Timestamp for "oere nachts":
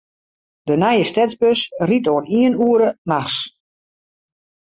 2.67-3.37